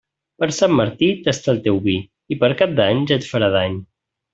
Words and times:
Per 0.43 0.47
Sant 0.59 0.73
Martí, 0.79 1.09
tasta 1.27 1.53
el 1.55 1.61
teu 1.69 1.79
vi, 1.91 1.95
i 2.37 2.41
per 2.43 2.53
Cap 2.65 2.77
d'Any 2.83 3.09
ja 3.13 3.23
et 3.23 3.33
farà 3.35 3.55
dany. 3.61 3.83